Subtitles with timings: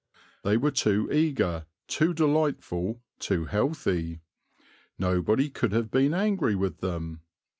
[0.43, 4.21] They were too eager, too delightful, too healthy.
[4.97, 7.21] Nobody could have been angry with them.